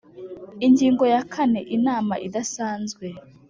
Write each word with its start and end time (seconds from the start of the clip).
Ingingo 0.65 1.03
ya 1.13 1.21
kane 1.33 1.59
Inama 1.75 2.13
idasanzwe 2.27 3.05